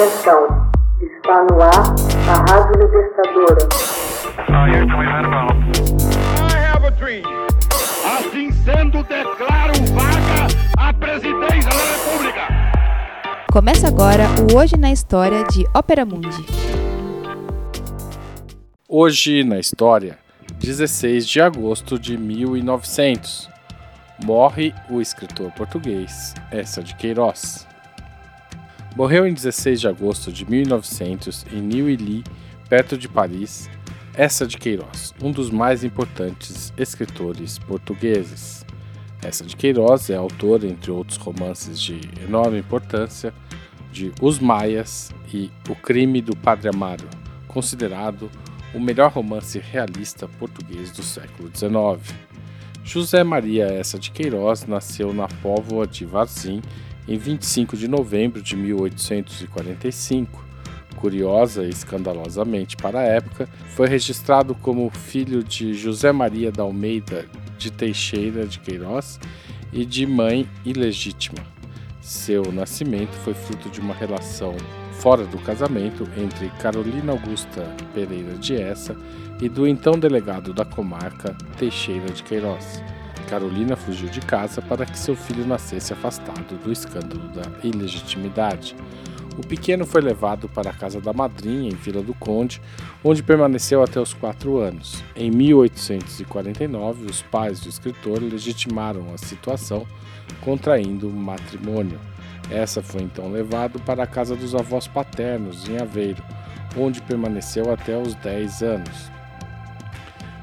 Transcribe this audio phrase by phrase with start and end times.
[0.00, 0.48] Atenção,
[0.98, 1.94] está no ar
[2.26, 3.68] a Rádio Libertadora.
[4.48, 4.72] I
[6.56, 7.22] have a dream.
[8.16, 10.46] Assim sendo, declaro vaga
[10.78, 12.48] a presidência da República.
[13.52, 16.46] Começa agora o Hoje na História de Ópera Mundi.
[18.88, 20.18] Hoje na história,
[20.54, 23.50] 16 de agosto de 1900,
[24.24, 27.68] morre o escritor português Essa de Queiroz.
[28.96, 32.24] Morreu em 16 de agosto de 1900 em Neuilly,
[32.68, 33.70] perto de Paris,
[34.14, 38.66] Essa de Queiroz, um dos mais importantes escritores portugueses.
[39.22, 43.32] Essa de Queiroz é autor, entre outros romances de enorme importância,
[43.92, 47.08] de Os Maias e O Crime do Padre Amaro,
[47.46, 48.28] considerado
[48.74, 52.14] o melhor romance realista português do século XIX.
[52.82, 56.60] José Maria Essa de Queiroz nasceu na Póvoa de Varzim
[57.10, 60.48] em 25 de novembro de 1845.
[60.94, 67.26] Curiosa e escandalosamente para a época, foi registrado como filho de José Maria da Almeida
[67.58, 69.18] de Teixeira de Queiroz
[69.72, 71.38] e de mãe ilegítima.
[72.00, 74.54] Seu nascimento foi fruto de uma relação
[75.00, 78.94] fora do casamento entre Carolina Augusta Pereira de Essa
[79.40, 82.82] e do então delegado da comarca Teixeira de Queiroz.
[83.30, 88.74] Carolina fugiu de casa para que seu filho nascesse afastado do escândalo da ilegitimidade.
[89.38, 92.60] O pequeno foi levado para a casa da madrinha, em Vila do Conde,
[93.04, 95.04] onde permaneceu até os quatro anos.
[95.14, 99.86] Em 1849, os pais do escritor legitimaram a situação,
[100.40, 102.00] contraindo matrimônio.
[102.50, 106.22] Essa foi então levado para a casa dos avós paternos, em Aveiro,
[106.76, 109.19] onde permaneceu até os 10 anos.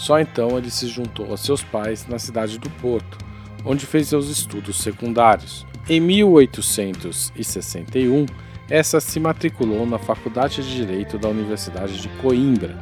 [0.00, 3.18] Só então ele se juntou a seus pais na cidade do Porto,
[3.66, 5.66] onde fez seus estudos secundários.
[5.90, 8.24] Em 1861,
[8.70, 12.80] essa se matriculou na Faculdade de Direito da Universidade de Coimbra.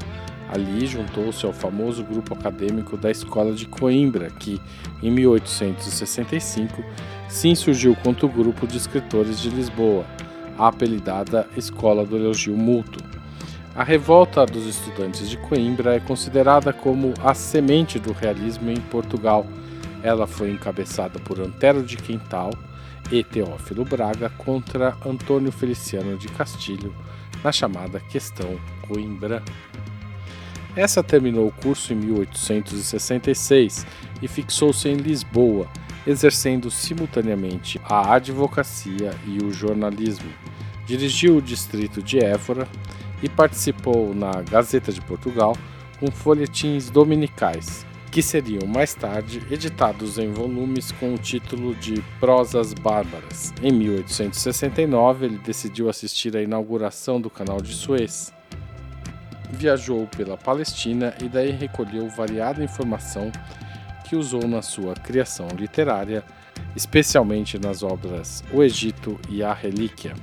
[0.48, 4.60] Ali juntou-se ao famoso grupo acadêmico da Escola de Coimbra, que,
[5.02, 6.84] em 1865,
[7.28, 10.06] se insurgiu contra o grupo de escritores de Lisboa,
[10.56, 13.07] a apelidada Escola do Elogio Mútuo.
[13.78, 19.46] A revolta dos estudantes de Coimbra é considerada como a semente do realismo em Portugal.
[20.02, 22.50] Ela foi encabeçada por Antero de Quintal
[23.12, 26.92] e Teófilo Braga contra Antônio Feliciano de Castilho
[27.44, 28.58] na chamada Questão
[28.88, 29.44] Coimbra.
[30.74, 33.86] Essa terminou o curso em 1866
[34.20, 35.68] e fixou-se em Lisboa,
[36.04, 40.32] exercendo simultaneamente a advocacia e o jornalismo.
[40.84, 42.66] Dirigiu o distrito de Évora,
[43.22, 45.56] e participou na Gazeta de Portugal
[45.98, 52.72] com folhetins dominicais, que seriam mais tarde editados em volumes com o título de Prosas
[52.72, 53.52] Bárbaras.
[53.62, 58.32] Em 1869, ele decidiu assistir à inauguração do Canal de Suez.
[59.50, 63.32] Viajou pela Palestina e daí recolheu variada informação
[64.04, 66.24] que usou na sua criação literária,
[66.76, 70.14] especialmente nas obras O Egito e a Relíquia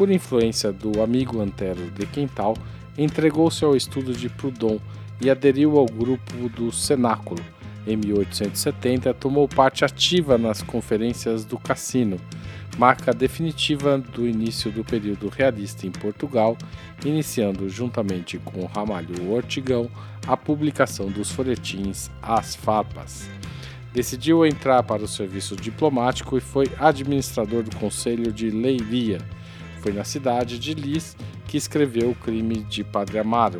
[0.00, 2.56] por influência do amigo Antero de Quental,
[2.96, 4.78] entregou-se ao estudo de Proudhon
[5.20, 7.44] e aderiu ao grupo do Cenáculo.
[7.86, 12.16] Em 1870, tomou parte ativa nas conferências do Cassino,
[12.78, 16.56] marca definitiva do início do período realista em Portugal,
[17.04, 19.90] iniciando juntamente com Ramalho Ortigão
[20.26, 23.28] a publicação dos folhetins As Farpas.
[23.92, 29.18] Decidiu entrar para o serviço diplomático e foi administrador do Conselho de Leiria
[29.80, 33.58] foi na cidade de Lis que escreveu o crime de Padre Amaro.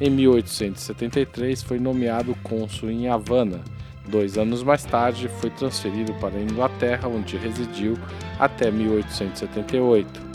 [0.00, 3.60] Em 1873 foi nomeado cônsul em Havana.
[4.08, 7.96] Dois anos mais tarde foi transferido para a Inglaterra, onde residiu
[8.38, 10.30] até 1878.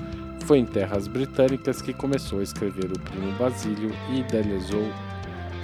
[0.45, 4.87] Foi em terras britânicas que começou a escrever o Primo Basílio e idealizou,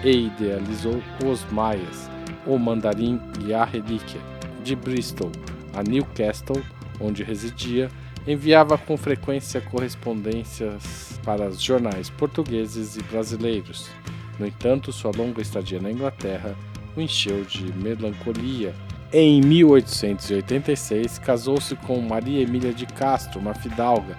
[0.03, 2.09] e idealizou Os Maias,
[2.45, 4.19] O Mandarim e a Relíquia.
[4.63, 5.31] De Bristol
[5.73, 6.61] a Newcastle,
[6.99, 7.89] onde residia,
[8.27, 13.89] enviava com frequência correspondências para jornais portugueses e brasileiros.
[14.39, 16.55] No entanto, sua longa estadia na Inglaterra
[16.95, 18.73] o encheu de melancolia.
[19.13, 24.17] Em 1886, casou-se com Maria Emília de Castro, uma fidalga,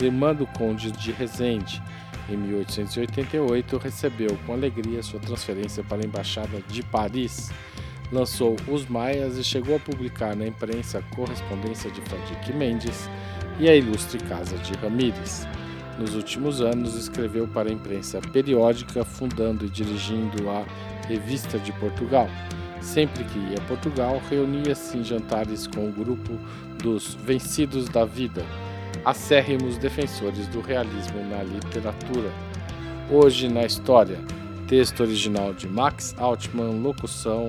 [0.00, 1.82] irmã do conde de Resende.
[2.28, 7.50] Em 1888, recebeu com alegria sua transferência para a Embaixada de Paris.
[8.14, 13.10] Lançou Os Maias e chegou a publicar na imprensa a correspondência de Frederic Mendes,
[13.58, 15.48] e a ilustre Casa de Ramírez.
[15.98, 20.64] Nos últimos anos, escreveu para a imprensa periódica, fundando e dirigindo a
[21.08, 22.28] Revista de Portugal.
[22.80, 26.38] Sempre que ia a Portugal, reunia-se em jantares com o grupo
[26.80, 28.44] dos Vencidos da Vida,
[29.04, 32.30] acérrimos defensores do realismo na literatura.
[33.10, 34.20] Hoje na história,
[34.68, 37.48] texto original de Max Altman, locução